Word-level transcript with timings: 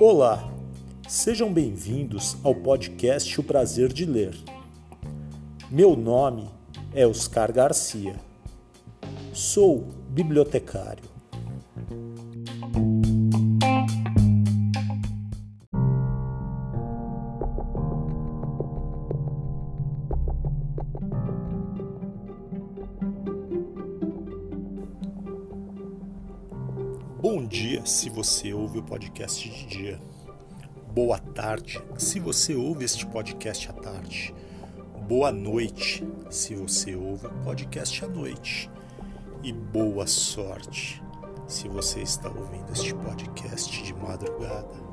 Olá, 0.00 0.48
sejam 1.08 1.52
bem-vindos 1.52 2.36
ao 2.44 2.54
podcast 2.54 3.40
O 3.40 3.42
Prazer 3.42 3.92
de 3.92 4.04
Ler. 4.04 4.36
Meu 5.70 5.96
nome 5.96 6.48
é 6.94 7.06
Oscar 7.06 7.52
Garcia. 7.52 8.14
Sou 9.32 9.88
bibliotecário. 10.08 11.17
Você 28.28 28.52
ouve 28.52 28.80
o 28.80 28.82
podcast 28.82 29.48
de 29.48 29.66
dia. 29.66 29.98
Boa 30.92 31.18
tarde 31.18 31.82
se 31.96 32.20
você 32.20 32.54
ouve 32.54 32.84
este 32.84 33.06
podcast 33.06 33.70
à 33.70 33.72
tarde. 33.72 34.34
Boa 35.08 35.32
noite 35.32 36.06
se 36.28 36.54
você 36.54 36.94
ouve 36.94 37.26
o 37.26 37.30
podcast 37.42 38.04
à 38.04 38.08
noite. 38.08 38.70
E 39.42 39.50
boa 39.50 40.06
sorte 40.06 41.02
se 41.46 41.68
você 41.68 42.02
está 42.02 42.28
ouvindo 42.28 42.70
este 42.70 42.94
podcast 42.94 43.82
de 43.82 43.94
madrugada. 43.94 44.87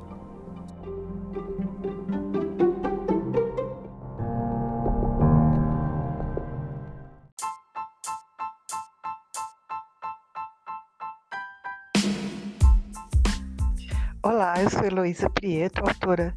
Sou 14.86 14.90
Heloísa 14.90 15.28
Prieto, 15.28 15.80
autora, 15.80 16.34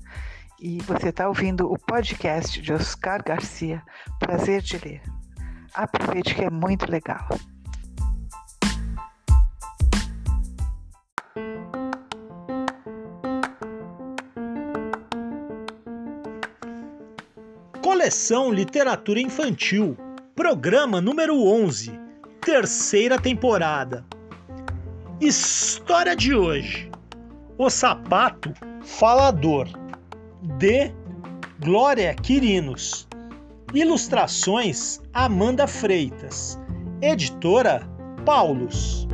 e 0.59 0.80
você 0.81 1.09
está 1.09 1.28
ouvindo 1.28 1.72
o 1.72 1.78
podcast 1.78 2.59
de 2.61 2.73
Oscar 2.73 3.23
Garcia, 3.23 3.81
Prazer 4.19 4.61
de 4.61 4.78
Ler. 4.78 5.02
Aproveite 5.73 6.33
que 6.33 6.44
é 6.44 6.50
muito 6.50 6.89
legal. 6.89 7.27
Coleção 17.81 18.52
Literatura 18.52 19.20
Infantil, 19.20 19.95
programa 20.36 21.00
número 21.00 21.39
11, 21.39 21.92
terceira 22.42 23.20
temporada. 23.20 24.05
História 25.22 26.16
de 26.16 26.33
hoje. 26.33 26.89
O 27.61 27.69
Sapato 27.69 28.53
Falador, 28.81 29.67
de 30.57 30.93
Glória 31.59 32.15
Quirinos. 32.15 33.05
Ilustrações 33.73 35.02
Amanda 35.13 35.67
Freitas. 35.67 36.57
Editora 37.02 37.81
Paulus. 38.25 39.05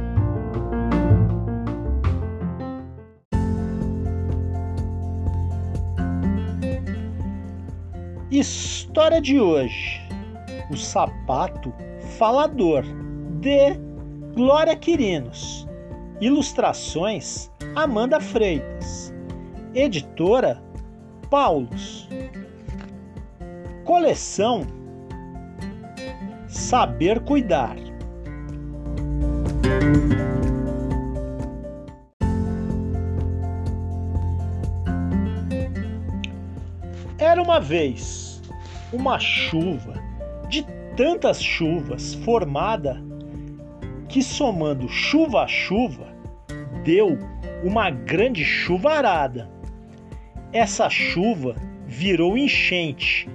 História 8.29 9.19
de 9.19 9.39
hoje: 9.39 10.07
O 10.69 10.77
Sapato 10.77 11.73
Falador, 12.19 12.83
de 13.41 13.73
Glória 14.35 14.75
Quirinos. 14.75 15.64
Ilustrações 16.21 17.51
Amanda 17.75 18.21
Freitas. 18.21 19.13
Editora 19.73 20.63
Paulus. 21.29 22.07
Coleção 23.83 24.65
Saber 26.47 27.19
Cuidar. 27.19 27.75
Era 37.17 37.41
uma 37.41 37.59
vez 37.59 38.41
uma 38.93 39.19
chuva 39.19 39.95
de 40.47 40.65
tantas 40.95 41.43
chuvas 41.43 42.15
formada 42.15 43.03
que 44.15 44.23
somando 44.23 44.87
chuva 44.87 45.43
a 45.43 45.47
chuva 45.47 46.07
deu 46.85 47.19
uma 47.65 47.89
grande 47.89 48.45
chuvarada. 48.45 49.51
Essa 50.53 50.89
chuva 50.89 51.53
virou 51.85 52.37
enchente, 52.37 53.27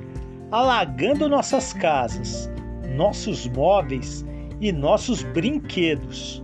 alagando 0.50 1.28
nossas 1.28 1.74
casas, 1.74 2.50
nossos 2.96 3.46
móveis 3.46 4.24
e 4.58 4.72
nossos 4.72 5.22
brinquedos. 5.22 6.42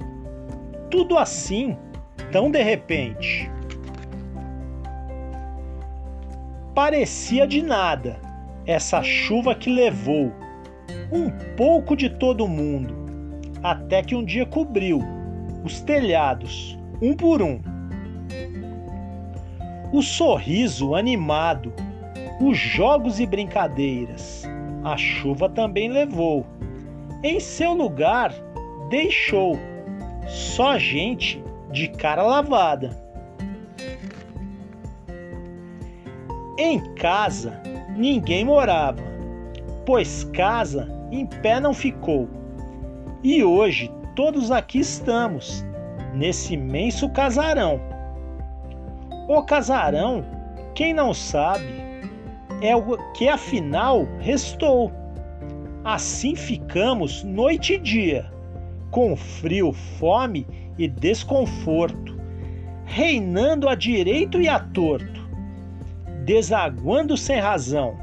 Tudo 0.90 1.16
assim, 1.16 1.74
tão 2.30 2.50
de 2.50 2.62
repente. 2.62 3.50
Parecia 6.74 7.46
de 7.46 7.62
nada 7.62 8.20
essa 8.66 9.02
chuva 9.02 9.54
que 9.54 9.70
levou 9.70 10.30
um 11.10 11.30
pouco 11.56 11.96
de 11.96 12.10
todo 12.10 12.46
mundo, 12.46 13.05
até 13.70 14.00
que 14.00 14.14
um 14.14 14.24
dia 14.24 14.46
cobriu 14.46 15.00
os 15.64 15.80
telhados, 15.80 16.78
um 17.02 17.14
por 17.14 17.42
um. 17.42 17.60
O 19.92 20.02
sorriso 20.02 20.94
animado, 20.94 21.72
os 22.40 22.56
jogos 22.56 23.18
e 23.18 23.26
brincadeiras, 23.26 24.44
a 24.84 24.96
chuva 24.96 25.48
também 25.48 25.88
levou. 25.88 26.46
Em 27.24 27.40
seu 27.40 27.72
lugar, 27.74 28.32
deixou 28.88 29.58
só 30.28 30.78
gente 30.78 31.42
de 31.72 31.88
cara 31.88 32.22
lavada. 32.22 32.96
Em 36.56 36.94
casa, 36.94 37.60
ninguém 37.96 38.44
morava, 38.44 39.02
pois 39.84 40.22
casa 40.32 40.88
em 41.10 41.26
pé 41.26 41.58
não 41.58 41.74
ficou. 41.74 42.45
E 43.28 43.42
hoje 43.42 43.90
todos 44.14 44.52
aqui 44.52 44.78
estamos, 44.78 45.66
nesse 46.14 46.54
imenso 46.54 47.08
casarão. 47.08 47.80
O 49.26 49.42
casarão, 49.42 50.24
quem 50.76 50.94
não 50.94 51.12
sabe, 51.12 51.66
é 52.62 52.76
o 52.76 52.96
que 53.14 53.28
afinal 53.28 54.06
restou. 54.20 54.92
Assim 55.82 56.36
ficamos 56.36 57.24
noite 57.24 57.74
e 57.74 57.78
dia, 57.78 58.30
com 58.92 59.16
frio, 59.16 59.72
fome 59.72 60.46
e 60.78 60.86
desconforto, 60.86 62.16
reinando 62.84 63.68
a 63.68 63.74
direito 63.74 64.40
e 64.40 64.48
a 64.48 64.60
torto, 64.60 65.28
desaguando 66.24 67.16
sem 67.16 67.40
razão. 67.40 67.98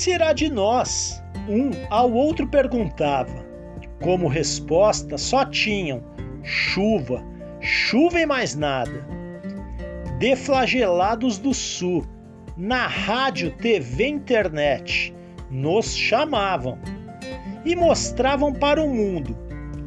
Será 0.00 0.32
de 0.32 0.50
nós? 0.50 1.22
Um 1.46 1.70
ao 1.90 2.10
outro 2.10 2.46
perguntava. 2.46 3.44
Como 4.02 4.28
resposta, 4.28 5.18
só 5.18 5.44
tinham 5.44 6.02
chuva, 6.42 7.22
chuva 7.60 8.18
e 8.18 8.24
mais 8.24 8.56
nada. 8.56 9.06
Deflagelados 10.18 11.36
do 11.36 11.52
Sul, 11.52 12.06
na 12.56 12.86
rádio, 12.86 13.50
TV, 13.58 14.06
internet, 14.08 15.14
nos 15.50 15.94
chamavam 15.94 16.78
e 17.66 17.76
mostravam 17.76 18.54
para 18.54 18.82
o 18.82 18.88
mundo 18.88 19.36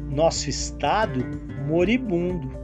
nosso 0.08 0.48
estado 0.48 1.26
moribundo. 1.66 2.56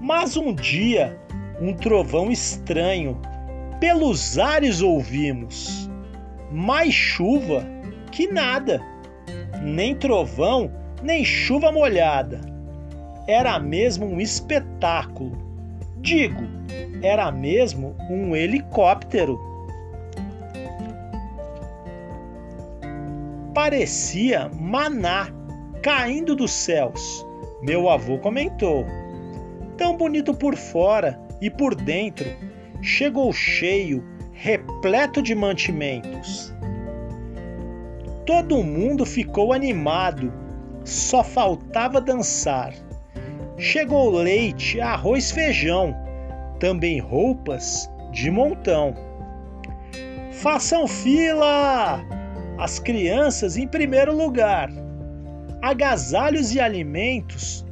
Mas 0.00 0.38
um 0.38 0.54
dia, 0.54 1.20
um 1.60 1.74
trovão 1.74 2.30
estranho 2.30 3.20
pelos 3.78 4.38
ares 4.38 4.80
ouvimos 4.80 5.92
mais 6.54 6.94
chuva 6.94 7.66
que 8.12 8.28
nada, 8.28 8.80
nem 9.60 9.92
trovão, 9.96 10.70
nem 11.02 11.24
chuva 11.24 11.72
molhada. 11.72 12.40
Era 13.26 13.58
mesmo 13.58 14.06
um 14.06 14.20
espetáculo. 14.20 15.36
Digo, 15.96 16.44
era 17.02 17.32
mesmo 17.32 17.96
um 18.08 18.36
helicóptero. 18.36 19.36
Parecia 23.52 24.48
maná 24.54 25.28
caindo 25.82 26.36
dos 26.36 26.52
céus, 26.52 27.26
meu 27.62 27.90
avô 27.90 28.18
comentou. 28.18 28.86
Tão 29.76 29.96
bonito 29.96 30.32
por 30.32 30.54
fora 30.54 31.18
e 31.40 31.50
por 31.50 31.74
dentro, 31.74 32.28
chegou 32.80 33.32
cheio, 33.32 34.04
repleto 34.32 34.73
de 35.22 35.34
mantimentos. 35.34 36.54
Todo 38.26 38.62
mundo 38.62 39.06
ficou 39.06 39.54
animado, 39.54 40.30
só 40.84 41.24
faltava 41.24 42.02
dançar. 42.02 42.74
Chegou 43.56 44.10
leite, 44.10 44.82
arroz, 44.82 45.30
feijão, 45.30 45.96
também 46.60 47.00
roupas 47.00 47.90
de 48.12 48.30
montão. 48.30 48.94
Façam 50.32 50.86
fila! 50.86 52.04
As 52.58 52.78
crianças 52.78 53.56
em 53.56 53.66
primeiro 53.66 54.14
lugar. 54.14 54.68
Agasalhos 55.62 56.54
e 56.54 56.60
alimentos 56.60 57.64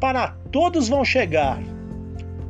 para 0.00 0.34
todos 0.50 0.88
vão 0.88 1.04
chegar. 1.04 1.62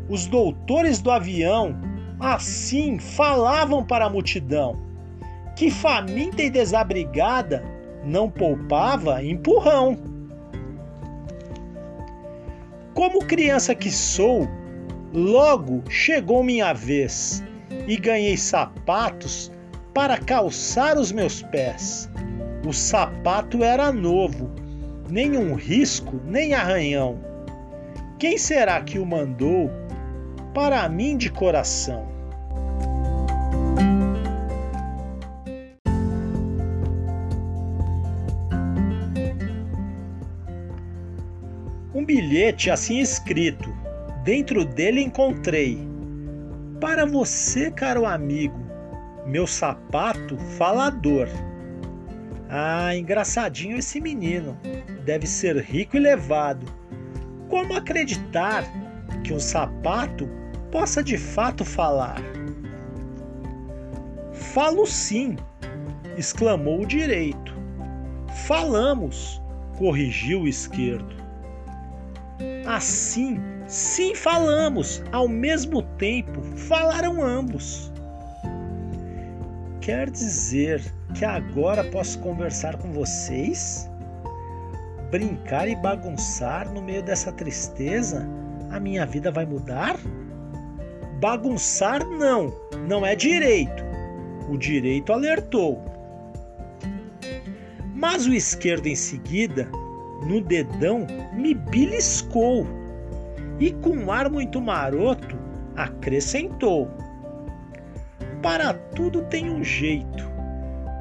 Os 0.08 0.26
doutores 0.26 1.02
do 1.02 1.10
avião 1.10 1.91
assim 2.22 3.00
falavam 3.00 3.84
para 3.84 4.06
a 4.06 4.10
multidão 4.10 4.80
que 5.56 5.70
faminta 5.70 6.40
e 6.42 6.48
desabrigada 6.48 7.62
não 8.04 8.30
poupava 8.30 9.22
empurrão. 9.22 9.98
Como 12.94 13.24
criança 13.24 13.74
que 13.74 13.90
sou, 13.90 14.48
logo 15.12 15.82
chegou 15.90 16.42
minha 16.42 16.72
vez 16.72 17.42
e 17.86 17.96
ganhei 17.96 18.36
sapatos 18.36 19.50
para 19.92 20.16
calçar 20.16 20.96
os 20.96 21.10
meus 21.10 21.42
pés. 21.42 22.08
O 22.66 22.72
sapato 22.72 23.64
era 23.64 23.90
novo, 23.90 24.50
nenhum 25.10 25.54
risco, 25.54 26.20
nem 26.24 26.54
arranhão. 26.54 27.18
Quem 28.18 28.38
será 28.38 28.80
que 28.80 28.98
o 28.98 29.06
mandou 29.06 29.68
para 30.54 30.88
mim 30.88 31.16
de 31.16 31.30
coração? 31.30 32.11
Bilhete 42.32 42.70
assim 42.70 42.98
escrito. 42.98 43.70
Dentro 44.24 44.64
dele 44.64 45.02
encontrei: 45.02 45.86
Para 46.80 47.04
você, 47.04 47.70
caro 47.70 48.06
amigo, 48.06 48.58
meu 49.26 49.46
sapato 49.46 50.38
falador. 50.56 51.28
Ah, 52.48 52.96
engraçadinho 52.96 53.76
esse 53.76 54.00
menino. 54.00 54.58
Deve 55.04 55.26
ser 55.26 55.56
rico 55.58 55.96
e 55.98 56.00
levado. 56.00 56.66
Como 57.50 57.74
acreditar 57.74 58.64
que 59.22 59.34
um 59.34 59.40
sapato 59.40 60.26
possa 60.70 61.02
de 61.02 61.18
fato 61.18 61.66
falar? 61.66 62.20
Falo 64.32 64.86
sim, 64.86 65.36
exclamou 66.16 66.80
o 66.80 66.86
direito. 66.86 67.54
Falamos, 68.46 69.40
corrigiu 69.76 70.42
o 70.42 70.48
esquerdo. 70.48 71.21
Assim, 72.66 73.40
sim 73.66 74.14
falamos, 74.14 75.02
ao 75.10 75.26
mesmo 75.26 75.82
tempo 75.82 76.42
falaram 76.56 77.22
ambos. 77.22 77.92
Quer 79.80 80.10
dizer 80.10 80.80
que 81.14 81.24
agora 81.24 81.82
posso 81.82 82.18
conversar 82.20 82.76
com 82.76 82.92
vocês? 82.92 83.90
Brincar 85.10 85.68
e 85.68 85.74
bagunçar 85.74 86.72
no 86.72 86.80
meio 86.80 87.02
dessa 87.02 87.32
tristeza? 87.32 88.26
A 88.70 88.78
minha 88.78 89.04
vida 89.04 89.32
vai 89.32 89.44
mudar? 89.44 89.98
Bagunçar 91.20 92.06
não, 92.06 92.54
não 92.88 93.04
é 93.04 93.16
direito. 93.16 93.84
O 94.48 94.56
direito 94.56 95.12
alertou. 95.12 95.84
Mas 97.94 98.26
o 98.26 98.32
esquerdo 98.32 98.86
em 98.86 98.94
seguida 98.94 99.68
no 100.26 100.40
dedão 100.40 101.06
me 101.32 101.54
beliscou 101.54 102.66
e, 103.58 103.72
com 103.72 103.90
um 103.90 104.10
ar 104.10 104.30
muito 104.30 104.60
maroto, 104.60 105.38
acrescentou: 105.76 106.88
Para 108.42 108.74
tudo 108.74 109.22
tem 109.22 109.50
um 109.50 109.62
jeito, 109.62 110.30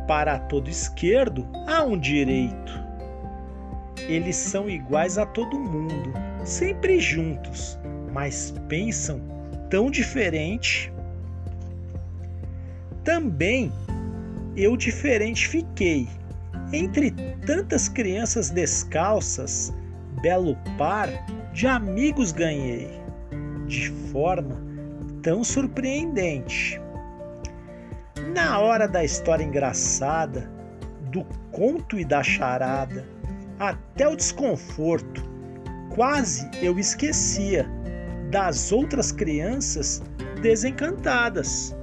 para 0.08 0.40
todo 0.40 0.70
esquerdo 0.70 1.48
há 1.68 1.84
um 1.84 1.98
direito. 1.98 2.82
Eles 4.08 4.36
são 4.36 4.70
iguais 4.70 5.18
a 5.18 5.26
todo 5.26 5.60
mundo, 5.60 6.12
sempre 6.44 7.00
juntos, 7.00 7.80
mas 8.12 8.54
pensam 8.68 9.22
tão 9.70 9.90
diferente. 9.90 10.92
Também 13.04 13.72
eu 14.56 14.76
diferente 14.76 15.48
fiquei 15.48 16.08
entre 16.74 17.12
tantas 17.46 17.88
crianças 17.88 18.50
descalças, 18.50 19.74
belo 20.22 20.56
par 20.78 21.10
de 21.54 21.68
amigos 21.68 22.32
ganhei, 22.32 22.90
de 23.68 23.90
forma 24.12 24.62
tão 25.22 25.44
surpreendente. 25.44 26.80
Na 28.34 28.60
hora 28.60 28.88
da 28.88 29.04
história 29.04 29.44
engraçada, 29.44 30.50
do 31.12 31.26
conto 31.52 32.00
e 32.00 32.06
da 32.06 32.24
charada, 32.24 33.06
até 33.60 34.08
o 34.08 34.16
desconforto, 34.16 35.24
quase 35.94 36.50
eu 36.62 36.80
esquecia 36.80 37.70
das 38.32 38.72
outras 38.72 39.12
crianças 39.12 40.02
desencantadas. 40.42 41.76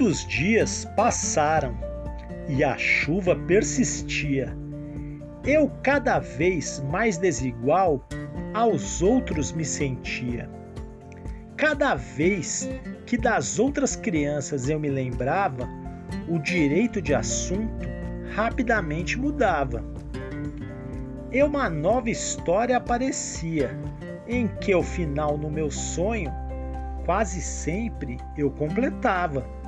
Muitos 0.00 0.26
dias 0.26 0.86
passaram 0.96 1.76
e 2.48 2.64
a 2.64 2.74
chuva 2.78 3.36
persistia. 3.36 4.56
Eu 5.44 5.70
cada 5.82 6.18
vez 6.18 6.82
mais 6.90 7.18
desigual 7.18 8.02
aos 8.54 9.02
outros 9.02 9.52
me 9.52 9.62
sentia. 9.62 10.48
Cada 11.54 11.96
vez 11.96 12.66
que 13.04 13.18
das 13.18 13.58
outras 13.58 13.94
crianças 13.94 14.70
eu 14.70 14.80
me 14.80 14.88
lembrava, 14.88 15.68
o 16.26 16.38
direito 16.38 17.02
de 17.02 17.12
assunto 17.12 17.86
rapidamente 18.34 19.18
mudava. 19.18 19.84
E 21.30 21.42
uma 21.42 21.68
nova 21.68 22.08
história 22.08 22.78
aparecia, 22.78 23.78
em 24.26 24.48
que 24.48 24.74
o 24.74 24.82
final 24.82 25.36
no 25.36 25.50
meu 25.50 25.70
sonho 25.70 26.32
quase 27.04 27.42
sempre 27.42 28.16
eu 28.38 28.50
completava. 28.50 29.59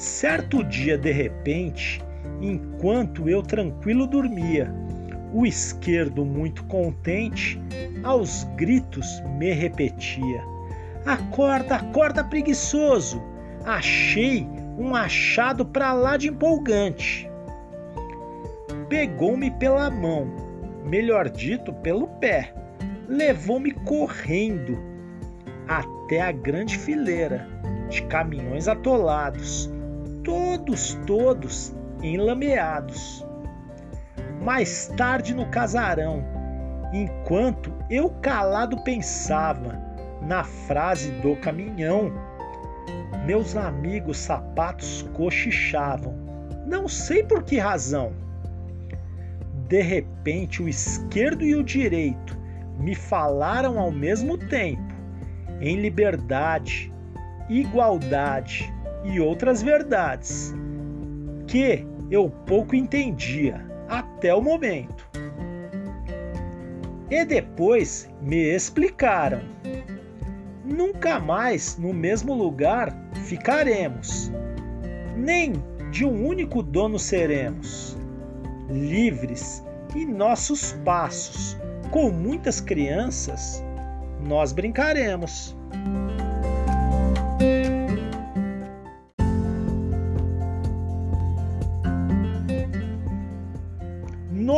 Certo 0.00 0.64
dia, 0.64 0.96
de 0.96 1.12
repente, 1.12 2.02
enquanto 2.40 3.28
eu 3.28 3.42
tranquilo 3.42 4.06
dormia, 4.06 4.72
o 5.30 5.44
esquerdo, 5.44 6.24
muito 6.24 6.64
contente, 6.64 7.60
aos 8.02 8.44
gritos 8.56 9.22
me 9.36 9.52
repetia: 9.52 10.42
Acorda, 11.04 11.76
acorda, 11.76 12.24
preguiçoso! 12.24 13.22
Achei 13.66 14.48
um 14.78 14.94
achado 14.94 15.66
para 15.66 15.92
lá 15.92 16.16
de 16.16 16.28
empolgante. 16.28 17.30
Pegou-me 18.88 19.50
pela 19.50 19.90
mão, 19.90 20.26
melhor 20.82 21.28
dito, 21.28 21.74
pelo 21.74 22.06
pé, 22.06 22.54
levou-me 23.06 23.72
correndo 23.72 24.78
até 25.68 26.22
a 26.22 26.32
grande 26.32 26.78
fileira 26.78 27.46
de 27.90 28.00
caminhões 28.04 28.66
atolados 28.66 29.70
todos, 30.30 30.94
todos 31.08 31.74
enlameados. 32.00 33.26
Mais 34.40 34.86
tarde 34.96 35.34
no 35.34 35.44
casarão, 35.46 36.24
enquanto 36.92 37.72
eu 37.90 38.10
calado 38.22 38.80
pensava 38.84 39.76
na 40.22 40.44
frase 40.44 41.10
do 41.20 41.34
caminhão, 41.34 42.12
meus 43.26 43.56
amigos 43.56 44.18
sapatos 44.18 45.02
cochichavam, 45.14 46.14
não 46.64 46.86
sei 46.86 47.24
por 47.24 47.42
que 47.42 47.58
razão. 47.58 48.12
De 49.66 49.82
repente, 49.82 50.62
o 50.62 50.68
esquerdo 50.68 51.42
e 51.42 51.56
o 51.56 51.64
direito 51.64 52.38
me 52.78 52.94
falaram 52.94 53.80
ao 53.80 53.90
mesmo 53.90 54.38
tempo, 54.38 54.94
em 55.60 55.80
liberdade, 55.80 56.92
igualdade, 57.48 58.72
e 59.04 59.20
outras 59.20 59.62
verdades 59.62 60.54
que 61.46 61.86
eu 62.10 62.30
pouco 62.46 62.74
entendia 62.74 63.64
até 63.88 64.34
o 64.34 64.40
momento. 64.40 65.08
E 67.10 67.24
depois 67.24 68.08
me 68.20 68.54
explicaram. 68.54 69.40
Nunca 70.64 71.18
mais 71.18 71.76
no 71.76 71.92
mesmo 71.92 72.32
lugar 72.32 72.94
ficaremos, 73.24 74.30
nem 75.16 75.54
de 75.90 76.04
um 76.04 76.24
único 76.26 76.62
dono 76.62 76.98
seremos, 76.98 77.98
livres 78.68 79.64
e 79.96 80.06
nossos 80.06 80.72
passos, 80.84 81.56
com 81.90 82.10
muitas 82.10 82.60
crianças, 82.60 83.64
nós 84.20 84.52
brincaremos. 84.52 85.56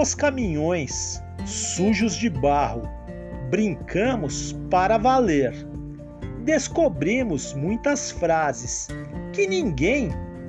Nos 0.03 0.17
caminhões 0.17 1.23
sujos 1.47 2.17
de 2.17 2.29
barro, 2.29 2.83
brincamos 3.51 4.53
para 4.69 4.99
valer. 4.99 5.55
Descobrimos 6.45 7.55
muitas 7.55 8.11
frases 8.11 8.89
que 9.33 9.47
ninguém 9.47 10.09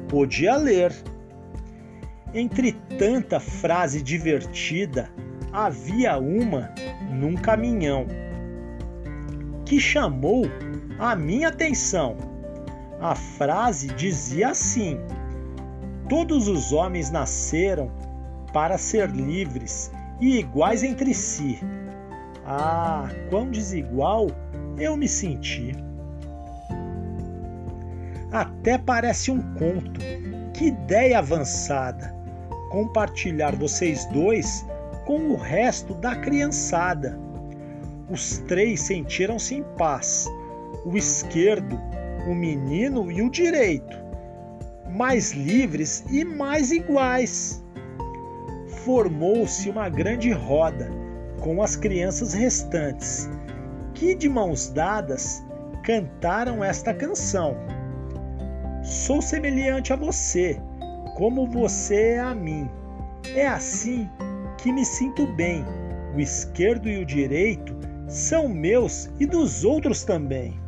podia 0.10 0.56
ler. 0.56 0.92
Entre 2.34 2.72
tanta 2.98 3.40
frase 3.40 4.02
divertida, 4.02 5.08
havia 5.52 6.18
uma 6.18 6.74
num 7.12 7.36
caminhão 7.36 8.08
que 9.68 9.80
chamou 9.80 10.46
a 10.98 11.16
minha 11.16 11.50
atenção. 11.50 12.18
A 13.00 13.14
frase 13.14 13.90
dizia 13.90 14.50
assim: 14.50 14.98
Todos 16.10 16.48
os 16.48 16.74
homens 16.74 17.12
nasceram 17.12 17.92
para 18.54 18.78
ser 18.78 19.10
livres 19.10 19.92
e 20.22 20.40
iguais 20.40 20.84
entre 20.84 21.14
si. 21.14 21.60
Ah, 22.46 23.10
quão 23.30 23.50
desigual 23.50 24.28
eu 24.78 24.96
me 24.96 25.08
senti. 25.08 25.76
Até 28.32 28.78
parece 28.78 29.32
um 29.32 29.42
conto. 29.56 30.00
Que 30.54 30.68
ideia 30.68 31.20
avançada! 31.20 32.14
Compartilhar 32.70 33.56
vocês 33.56 34.06
dois 34.06 34.66
com 35.06 35.30
o 35.30 35.36
resto 35.36 35.94
da 35.96 36.16
criançada. 36.16 37.20
Os 38.10 38.40
três 38.40 38.82
sentiram-se 38.82 39.56
em 39.56 39.64
paz: 39.78 40.28
o 40.86 40.98
esquerdo, 40.98 41.80
o 42.28 42.34
menino 42.34 43.12
e 43.12 43.22
o 43.22 43.30
direito, 43.30 43.98
mais 44.90 45.32
livres 45.32 46.04
e 46.10 46.24
mais 46.24 46.72
iguais. 46.72 47.63
Formou-se 48.86 49.70
uma 49.70 49.88
grande 49.88 50.30
roda 50.32 50.90
com 51.40 51.62
as 51.62 51.78
crianças 51.78 52.34
restantes, 52.34 53.30
que 53.94 54.14
de 54.14 54.28
mãos 54.28 54.68
dadas 54.70 55.42
cantaram 55.84 56.62
esta 56.62 56.94
canção. 56.94 57.56
Sou 58.84 59.22
semelhante 59.22 59.94
a 59.94 59.96
você, 59.96 60.60
como 61.16 61.48
você 61.48 62.16
é 62.16 62.20
a 62.20 62.36
mim. 62.36 62.70
É 63.34 63.48
assim 63.48 64.10
que 64.58 64.70
me 64.70 64.84
sinto 64.84 65.28
bem. 65.28 65.64
O 66.14 66.20
esquerdo 66.20 66.90
e 66.90 67.02
o 67.02 67.06
direito 67.06 67.74
são 68.10 68.50
meus 68.50 69.10
e 69.18 69.26
dos 69.26 69.64
outros 69.64 70.04
também. 70.04 70.60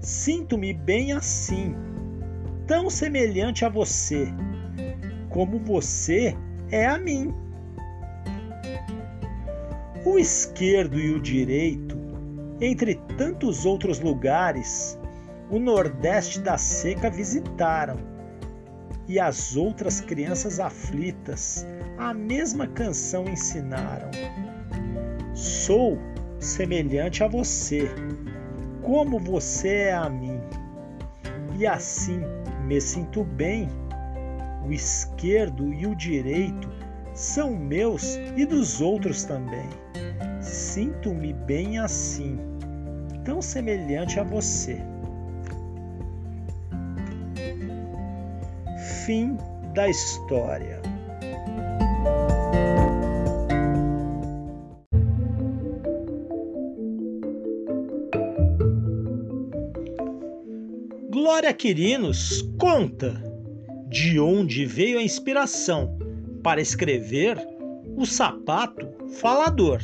Sinto-me 0.00 0.74
bem 0.74 1.12
assim, 1.12 1.74
tão 2.66 2.90
semelhante 2.90 3.64
a 3.64 3.70
você, 3.70 4.28
como 5.30 5.58
você 5.58 6.36
é 6.70 6.86
a 6.86 6.98
mim. 6.98 7.34
O 10.04 10.18
esquerdo 10.18 10.98
e 10.98 11.12
o 11.12 11.20
direito, 11.20 11.96
entre 12.60 12.94
tantos 13.16 13.66
outros 13.66 14.00
lugares, 14.00 14.98
o 15.50 15.58
Nordeste 15.58 16.40
da 16.40 16.56
Seca 16.56 17.10
visitaram 17.10 17.96
e 19.08 19.20
as 19.20 19.56
outras 19.56 20.00
crianças 20.00 20.58
aflitas 20.58 21.66
a 21.98 22.12
mesma 22.12 22.66
canção 22.66 23.24
ensinaram. 23.24 24.10
Sou 25.34 25.98
semelhante 26.38 27.22
a 27.22 27.28
você, 27.28 27.88
como 28.82 29.18
você 29.18 29.68
é 29.68 29.94
a 29.94 30.08
mim, 30.08 30.40
e 31.58 31.66
assim 31.66 32.20
me 32.64 32.80
sinto 32.80 33.24
bem. 33.24 33.68
O 34.66 34.72
esquerdo 34.72 35.72
e 35.72 35.86
o 35.86 35.94
direito 35.94 36.68
são 37.14 37.54
meus 37.54 38.16
e 38.36 38.44
dos 38.44 38.80
outros 38.80 39.24
também. 39.24 39.68
Sinto-me 40.40 41.32
bem 41.32 41.78
assim, 41.78 42.38
tão 43.24 43.40
semelhante 43.40 44.18
a 44.18 44.24
você. 44.24 44.80
fim 49.06 49.38
da 49.72 49.88
história. 49.88 50.82
Glória 61.08 61.54
Quirinos 61.54 62.42
conta 62.58 63.25
de 63.96 64.20
onde 64.20 64.66
veio 64.66 64.98
a 64.98 65.02
inspiração 65.02 65.96
para 66.42 66.60
escrever 66.60 67.38
O 67.96 68.04
Sapato 68.04 68.86
Falador. 69.08 69.80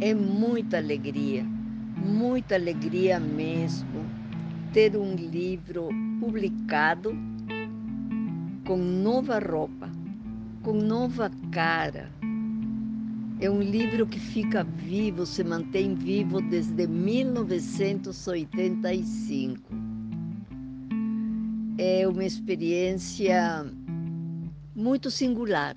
É 0.00 0.12
muita 0.12 0.78
alegria, 0.78 1.44
muita 1.96 2.56
alegria 2.56 3.20
mesmo 3.20 4.04
ter 4.72 4.96
um 4.96 5.14
livro 5.14 5.90
publicado 6.18 7.16
com 8.66 8.76
nova 8.76 9.38
roupa, 9.38 9.88
com 10.64 10.72
nova 10.72 11.30
cara. 11.52 12.10
É 13.38 13.50
um 13.50 13.60
livro 13.60 14.06
que 14.06 14.18
fica 14.18 14.64
vivo, 14.64 15.26
se 15.26 15.44
mantém 15.44 15.94
vivo 15.94 16.40
desde 16.40 16.86
1985. 16.86 19.60
É 21.76 22.08
uma 22.08 22.24
experiência 22.24 23.66
muito 24.74 25.10
singular 25.10 25.76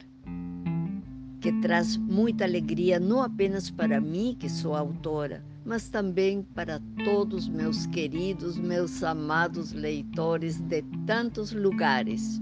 que 1.42 1.52
traz 1.62 1.98
muita 1.98 2.46
alegria 2.46 3.00
não 3.00 3.22
apenas 3.22 3.70
para 3.70 4.00
mim, 4.00 4.36
que 4.40 4.50
sou 4.50 4.76
autora, 4.76 5.44
mas 5.66 5.90
também 5.90 6.42
para 6.42 6.82
todos 7.04 7.48
meus 7.48 7.86
queridos, 7.88 8.58
meus 8.58 9.04
amados 9.04 9.74
leitores 9.74 10.60
de 10.62 10.82
tantos 11.06 11.52
lugares. 11.52 12.42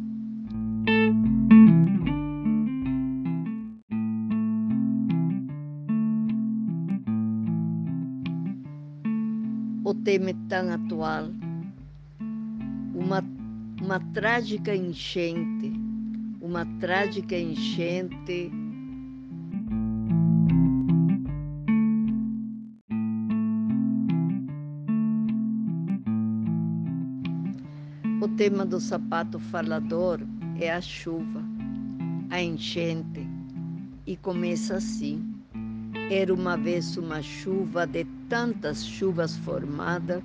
Tema 10.08 10.32
tão 10.48 10.72
atual, 10.72 11.26
uma, 12.96 13.22
uma 13.82 14.00
trágica 14.14 14.74
enchente, 14.74 15.74
uma 16.40 16.66
trágica 16.80 17.38
enchente. 17.38 18.50
O 28.22 28.30
tema 28.38 28.66
do 28.66 28.80
sapato 28.80 29.38
falador 29.40 30.22
é 30.58 30.72
a 30.72 30.80
chuva, 30.80 31.44
a 32.30 32.42
enchente, 32.42 33.28
e 34.06 34.16
começa 34.16 34.78
assim. 34.78 35.22
Era 36.10 36.34
uma 36.34 36.56
vez 36.56 36.96
uma 36.96 37.22
chuva 37.22 37.86
de 37.86 38.06
tantas 38.30 38.86
chuvas 38.86 39.38
formada, 39.38 40.22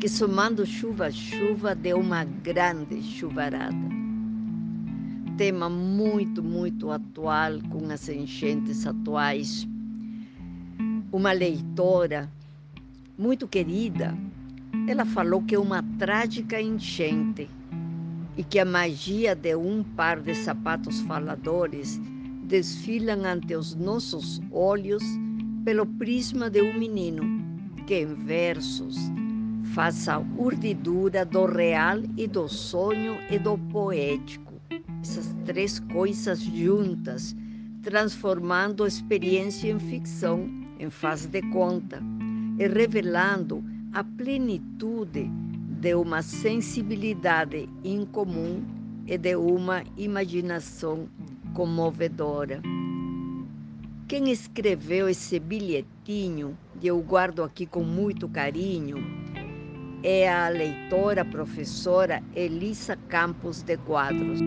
que 0.00 0.08
somando 0.08 0.64
chuva 0.64 1.06
a 1.06 1.10
chuva 1.10 1.74
deu 1.74 1.98
uma 1.98 2.24
grande 2.24 3.02
chuvarada. 3.02 3.76
Tema 5.36 5.68
muito, 5.68 6.42
muito 6.42 6.90
atual 6.90 7.60
com 7.70 7.90
as 7.90 8.08
enchentes 8.08 8.86
atuais. 8.86 9.66
Uma 11.10 11.32
leitora 11.32 12.30
muito 13.18 13.48
querida 13.48 14.16
ela 14.86 15.06
falou 15.06 15.42
que 15.42 15.54
é 15.54 15.58
uma 15.58 15.82
trágica 15.98 16.60
enchente 16.60 17.48
e 18.36 18.44
que 18.44 18.58
a 18.58 18.64
magia 18.64 19.34
de 19.34 19.54
um 19.56 19.82
par 19.82 20.20
de 20.20 20.34
sapatos 20.34 21.00
faladores 21.02 21.98
desfilam 22.42 23.24
ante 23.24 23.54
os 23.54 23.74
nossos 23.74 24.42
olhos 24.52 25.02
pelo 25.64 25.86
prisma 25.86 26.50
de 26.50 26.60
um 26.60 26.78
menino 26.78 27.22
que, 27.86 28.00
em 28.00 28.14
versos, 28.14 28.96
faz 29.74 30.08
a 30.08 30.18
urdidura 30.36 31.24
do 31.24 31.46
real 31.46 31.98
e 32.16 32.26
do 32.26 32.48
sonho 32.48 33.16
e 33.30 33.38
do 33.38 33.56
poético. 33.72 34.54
Essas 35.02 35.34
três 35.44 35.80
coisas 35.80 36.40
juntas 36.40 37.34
transformando 37.82 38.84
a 38.84 38.88
experiência 38.88 39.70
em 39.70 39.78
ficção, 39.78 40.48
em 40.78 40.88
faz 40.88 41.26
de 41.26 41.42
conta, 41.50 42.00
e 42.58 42.66
revelando 42.66 43.62
a 43.92 44.02
plenitude 44.02 45.30
de 45.80 45.94
uma 45.94 46.22
sensibilidade 46.22 47.68
incomum 47.84 48.62
e 49.06 49.18
de 49.18 49.36
uma 49.36 49.82
imaginação 49.96 51.06
comovedora. 51.52 52.62
Quem 54.06 54.30
escreveu 54.30 55.08
esse 55.08 55.40
bilhetinho, 55.40 56.58
e 56.82 56.86
eu 56.86 57.00
guardo 57.00 57.42
aqui 57.42 57.64
com 57.64 57.82
muito 57.82 58.28
carinho, 58.28 58.98
é 60.02 60.30
a 60.30 60.50
leitora 60.50 61.24
professora 61.24 62.22
Elisa 62.36 62.98
Campos 63.08 63.62
de 63.62 63.78
Quadros. 63.78 64.40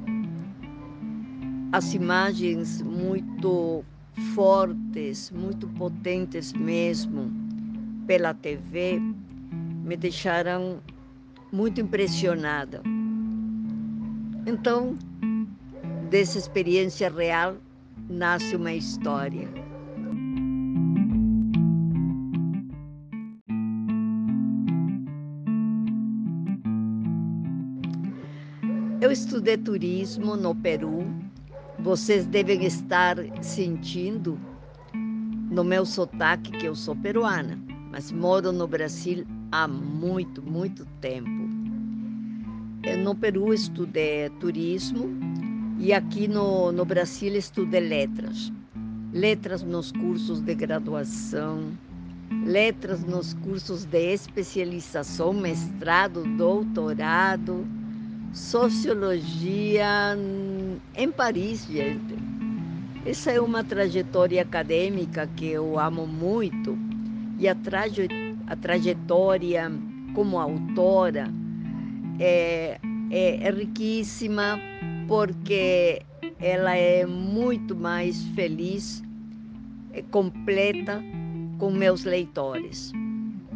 As 1.73 1.93
imagens 1.93 2.81
muito 2.81 3.85
fortes, 4.35 5.31
muito 5.31 5.69
potentes 5.69 6.55
mesmo, 6.55 7.31
pela 8.07 8.33
TV, 8.33 8.99
me 9.85 9.95
deixaram 9.95 10.81
muito 11.53 11.83
impressionada. 11.83 12.81
Então, 14.47 14.97
dessa 16.09 16.39
experiência 16.39 17.11
real, 17.11 17.59
nasce 18.09 18.57
uma 18.57 18.73
história. 18.73 19.66
Estudei 29.17 29.57
turismo 29.57 30.37
no 30.37 30.55
Peru. 30.55 31.07
Vocês 31.79 32.27
devem 32.27 32.67
estar 32.67 33.17
sentindo 33.43 34.39
no 35.51 35.65
meu 35.65 35.87
sotaque 35.87 36.51
que 36.51 36.67
eu 36.67 36.75
sou 36.75 36.95
peruana, 36.95 37.59
mas 37.91 38.13
moro 38.13 38.53
no 38.53 38.69
Brasil 38.69 39.27
há 39.51 39.67
muito, 39.67 40.43
muito 40.43 40.85
tempo. 41.01 41.31
No 43.03 43.15
Peru 43.15 43.55
estudei 43.55 44.29
turismo 44.39 45.09
e 45.79 45.95
aqui 45.95 46.29
no, 46.29 46.71
no 46.71 46.85
Brasil 46.85 47.35
estudei 47.37 47.81
letras. 47.81 48.53
Letras 49.15 49.63
nos 49.63 49.93
cursos 49.93 50.43
de 50.43 50.55
graduação, 50.55 51.73
letras 52.45 53.03
nos 53.03 53.33
cursos 53.33 53.87
de 53.87 54.13
especialização, 54.13 55.33
mestrado, 55.33 56.23
doutorado, 56.37 57.67
sociologia 58.37 60.15
em 60.95 61.11
Paris, 61.11 61.67
gente. 61.67 62.15
Essa 63.07 63.33
é 63.33 63.41
uma 63.41 63.65
trajetória 63.65 64.43
acadêmica 64.43 65.27
que 65.37 65.47
eu 65.47 65.79
amo 65.79 66.07
muito 66.07 66.77
e 67.39 67.49
a, 67.49 67.55
traje, 67.55 68.07
a 68.47 68.55
trajetória 68.55 69.73
como 70.15 70.39
autora 70.39 71.29
é, 72.21 72.79
é, 73.11 73.49
é 73.49 73.51
riquíssima 73.51 74.61
porque 75.09 76.03
ela 76.39 76.77
é 76.77 77.07
muito 77.07 77.75
mais 77.75 78.23
feliz, 78.35 79.03
é 79.95 80.03
completa 80.03 81.03
com 81.59 81.71
meus 81.71 82.05
leitores. 82.05 82.93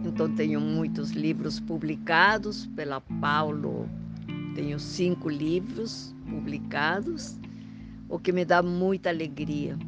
Então 0.05 0.35
tenho 0.35 0.59
muitos 0.59 1.11
livros 1.11 1.61
publicados 1.61 2.66
pela 2.75 3.03
Paulo, 3.21 3.87
tenho 4.61 4.79
cinco 4.79 5.31
livros 5.31 6.14
publicados, 6.29 7.38
o 8.11 8.18
que 8.18 8.31
me 8.31 8.44
dá 8.44 8.62
muita 8.62 9.09
alegria. 9.09 9.79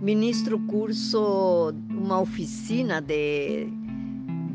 ministro 0.00 0.60
curso, 0.68 1.74
uma 1.90 2.20
oficina 2.20 3.00
de, 3.00 3.66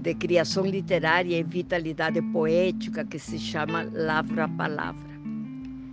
de 0.01 0.15
criação 0.15 0.65
literária 0.65 1.37
e 1.37 1.43
vitalidade 1.43 2.21
poética 2.31 3.03
que 3.03 3.19
se 3.19 3.37
chama 3.37 3.85
Lavra 3.91 4.47
Palavra. 4.47 5.11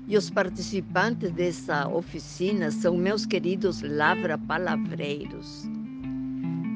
E 0.07 0.17
os 0.17 0.31
participantes 0.31 1.33
dessa 1.33 1.89
oficina 1.89 2.71
são 2.71 2.97
meus 2.97 3.27
queridos 3.27 3.83
Lavra 3.83 4.39
Palavreiros. 4.39 5.69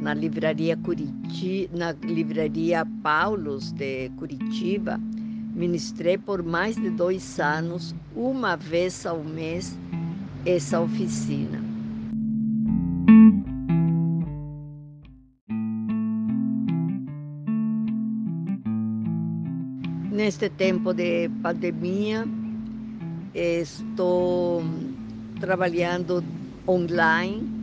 Na 0.02 0.14
livraria 0.14 0.76
Curiti, 0.76 1.70
na 1.72 1.92
livraria 1.92 2.84
Paulos 3.04 3.70
de 3.70 4.08
Curitiba, 4.16 4.98
ministrei 5.54 6.18
por 6.18 6.42
mais 6.42 6.74
de 6.74 6.90
dois 6.90 7.38
anos, 7.38 7.94
uma 8.16 8.56
vez 8.56 9.06
ao 9.06 9.22
mês, 9.22 9.78
essa 10.44 10.80
oficina. 10.80 11.62
Neste 20.10 20.50
tempo 20.50 20.92
de 20.92 21.28
pandemia, 21.44 22.26
estou 23.32 24.64
trabalhando 25.38 26.24
online, 26.66 27.61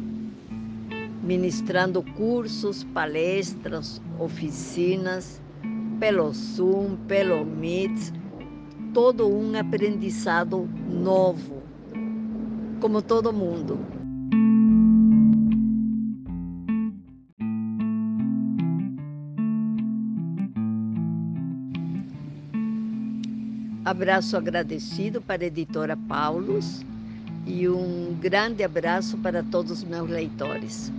ministrando 1.21 2.03
cursos, 2.15 2.83
palestras, 2.85 4.01
oficinas, 4.17 5.41
pelo 5.99 6.33
Zoom, 6.33 6.95
pelo 7.07 7.45
Meet, 7.45 8.13
todo 8.93 9.27
um 9.27 9.57
aprendizado 9.57 10.67
novo, 10.87 11.61
como 12.79 13.01
todo 13.01 13.33
mundo. 13.33 13.79
Abraço 23.83 24.37
agradecido 24.37 25.19
para 25.19 25.43
a 25.43 25.47
editora 25.47 25.97
Paulos 25.97 26.85
e 27.45 27.67
um 27.67 28.17
grande 28.19 28.63
abraço 28.63 29.17
para 29.17 29.43
todos 29.43 29.71
os 29.71 29.83
meus 29.83 30.09
leitores. 30.09 30.91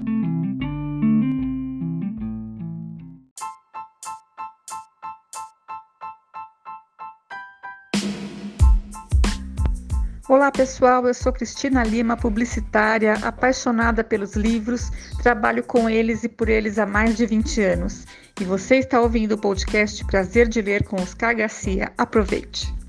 Olá 10.30 10.52
pessoal, 10.52 11.08
eu 11.08 11.12
sou 11.12 11.32
Cristina 11.32 11.82
Lima, 11.82 12.16
publicitária, 12.16 13.14
apaixonada 13.14 14.04
pelos 14.04 14.36
livros, 14.36 14.88
trabalho 15.20 15.64
com 15.64 15.90
eles 15.90 16.22
e 16.22 16.28
por 16.28 16.48
eles 16.48 16.78
há 16.78 16.86
mais 16.86 17.16
de 17.16 17.26
20 17.26 17.60
anos. 17.62 18.06
E 18.40 18.44
você 18.44 18.76
está 18.76 19.00
ouvindo 19.00 19.32
o 19.32 19.40
podcast 19.40 20.04
Prazer 20.04 20.46
de 20.46 20.62
Ler 20.62 20.84
com 20.84 21.02
Oscar 21.02 21.36
Garcia. 21.36 21.92
Aproveite! 21.98 22.79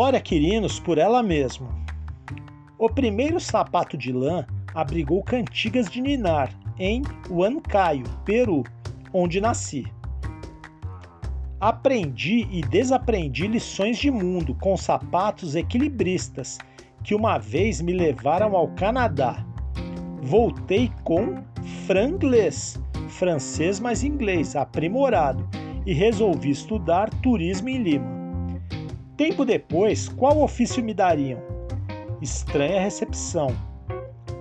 Glória 0.00 0.18
Quirinos 0.18 0.80
por 0.80 0.96
ela 0.96 1.22
mesma. 1.22 1.68
O 2.78 2.88
primeiro 2.88 3.38
sapato 3.38 3.98
de 3.98 4.10
lã 4.10 4.46
abrigou 4.74 5.22
cantigas 5.22 5.90
de 5.90 6.00
Ninar 6.00 6.50
em 6.78 7.02
Huancayo, 7.28 8.06
Peru, 8.24 8.64
onde 9.12 9.42
nasci. 9.42 9.84
Aprendi 11.60 12.48
e 12.50 12.62
desaprendi 12.62 13.46
lições 13.46 13.98
de 13.98 14.10
mundo 14.10 14.54
com 14.54 14.74
sapatos 14.74 15.54
equilibristas 15.54 16.56
que 17.04 17.14
uma 17.14 17.36
vez 17.36 17.82
me 17.82 17.92
levaram 17.92 18.56
ao 18.56 18.68
Canadá. 18.68 19.44
Voltei 20.22 20.90
com 21.04 21.44
franglês, 21.86 22.82
francês 23.06 23.78
mais 23.78 24.02
inglês, 24.02 24.56
aprimorado, 24.56 25.46
e 25.84 25.92
resolvi 25.92 26.48
estudar 26.48 27.10
turismo 27.20 27.68
em 27.68 27.82
Lima. 27.82 28.19
Tempo 29.20 29.44
depois, 29.44 30.08
qual 30.08 30.40
ofício 30.40 30.82
me 30.82 30.94
dariam? 30.94 31.42
Estranha 32.22 32.80
recepção. 32.80 33.48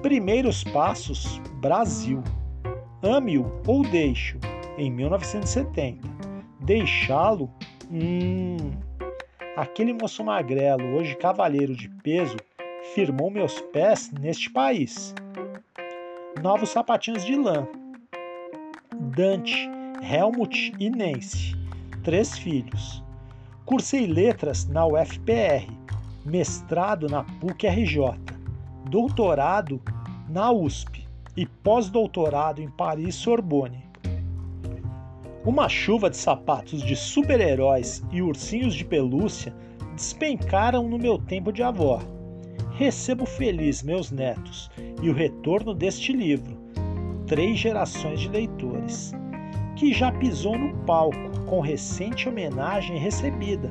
Primeiros 0.01 0.63
passos, 0.63 1.37
Brasil. 1.55 2.23
Ame-o 3.03 3.61
ou 3.67 3.81
deixe-o, 3.81 4.39
em 4.77 4.89
1970. 4.89 6.07
Deixá-lo? 6.61 7.51
Hum. 7.91 8.55
Aquele 9.57 9.91
moço 9.91 10.23
magrelo, 10.23 10.95
hoje 10.95 11.13
cavaleiro 11.17 11.75
de 11.75 11.89
peso, 12.01 12.37
firmou 12.95 13.29
meus 13.29 13.59
pés 13.59 14.09
neste 14.17 14.49
país. 14.49 15.13
Novos 16.41 16.69
sapatinhos 16.69 17.25
de 17.25 17.35
lã. 17.35 17.67
Dante, 18.95 19.69
Helmut 20.01 20.73
e 20.79 20.89
Nancy, 20.89 21.53
três 22.01 22.39
filhos. 22.39 23.03
Cursei 23.69 24.07
letras 24.07 24.67
na 24.67 24.83
UFPR, 24.83 25.71
mestrado 26.25 27.07
na 27.07 27.23
PUC-RJ, 27.23 28.15
doutorado 28.89 29.79
na 30.27 30.51
USP 30.51 31.05
e 31.37 31.45
pós-doutorado 31.45 32.63
em 32.63 32.67
Paris-Sorbonne. 32.67 33.85
Uma 35.45 35.69
chuva 35.69 36.09
de 36.09 36.17
sapatos 36.17 36.81
de 36.81 36.95
super-heróis 36.95 38.03
e 38.11 38.23
ursinhos 38.23 38.73
de 38.73 38.83
pelúcia 38.83 39.53
despencaram 39.93 40.89
no 40.89 40.97
meu 40.97 41.19
tempo 41.19 41.53
de 41.53 41.61
avó. 41.61 41.99
Recebo 42.71 43.27
feliz 43.27 43.83
meus 43.83 44.09
netos 44.09 44.71
e 44.99 45.11
o 45.11 45.13
retorno 45.13 45.75
deste 45.75 46.11
livro, 46.11 46.57
três 47.27 47.59
gerações 47.59 48.19
de 48.19 48.29
leitores, 48.29 49.13
que 49.79 49.93
já 49.93 50.11
pisou 50.11 50.59
no 50.59 50.75
palco 50.79 51.17
com 51.45 51.61
recente 51.61 52.27
homenagem 52.27 52.97
recebida 52.97 53.69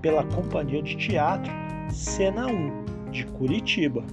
pela 0.00 0.22
Companhia 0.22 0.80
de 0.80 0.96
Teatro 0.96 1.52
Cena 1.90 2.46
1 2.46 3.10
de 3.10 3.26
Curitiba. 3.26 4.04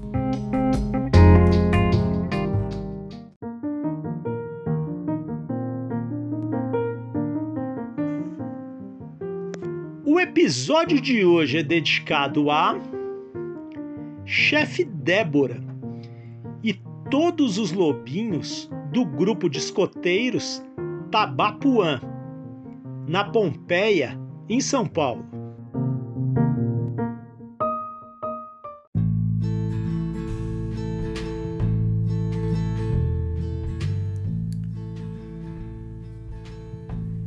O 10.04 10.20
episódio 10.20 11.00
de 11.00 11.24
hoje 11.24 11.60
é 11.60 11.64
dedicado 11.64 12.50
a 12.50 12.76
Chefe 14.26 14.84
Débora 14.84 15.62
e 16.64 16.74
todos 17.12 17.60
os 17.60 17.72
lobinhos 17.72 18.68
do 18.92 19.06
grupo 19.06 19.48
de 19.48 19.60
escoteiros 19.60 20.65
Tabapuã, 21.16 22.02
na 23.08 23.24
Pompeia, 23.24 24.20
em 24.50 24.60
São 24.60 24.86
Paulo. 24.86 25.26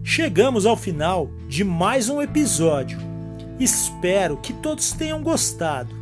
Chegamos 0.04 0.66
ao 0.66 0.76
final 0.76 1.30
de 1.48 1.64
mais 1.64 2.10
um 2.10 2.20
episódio. 2.20 2.98
Espero 3.58 4.36
que 4.36 4.52
todos 4.52 4.92
tenham 4.92 5.22
gostado. 5.22 5.94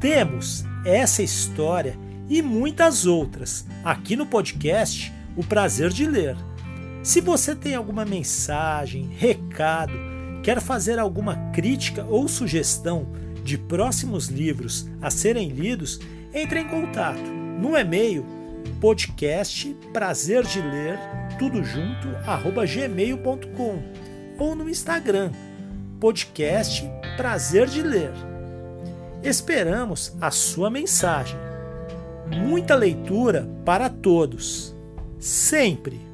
Temos 0.00 0.64
essa 0.86 1.22
história 1.22 1.98
e 2.30 2.40
muitas 2.40 3.04
outras 3.04 3.66
aqui 3.84 4.16
no 4.16 4.24
podcast 4.24 5.12
O 5.36 5.44
Prazer 5.44 5.90
de 5.90 6.06
Ler. 6.06 6.47
Se 7.02 7.20
você 7.20 7.54
tem 7.54 7.74
alguma 7.74 8.04
mensagem, 8.04 9.08
recado, 9.16 9.92
quer 10.42 10.60
fazer 10.60 10.98
alguma 10.98 11.36
crítica 11.52 12.04
ou 12.04 12.28
sugestão 12.28 13.08
de 13.42 13.56
próximos 13.56 14.28
livros 14.28 14.86
a 15.00 15.10
serem 15.10 15.48
lidos, 15.48 16.00
entre 16.34 16.60
em 16.60 16.68
contato 16.68 17.22
no 17.58 17.76
e-mail 17.76 18.24
podcast 18.80 19.74
prazer 19.92 20.44
de 20.44 20.60
ler 20.60 20.98
tudo 21.38 21.64
junto 21.64 22.08
gmail.com 22.66 23.82
ou 24.38 24.54
no 24.54 24.68
Instagram 24.68 25.32
podcast 25.98 26.88
prazer 27.16 27.66
de 27.66 27.82
ler. 27.82 28.12
Esperamos 29.22 30.16
a 30.20 30.30
sua 30.30 30.70
mensagem. 30.70 31.36
Muita 32.26 32.74
leitura 32.74 33.48
para 33.64 33.88
todos, 33.88 34.76
sempre! 35.18 36.07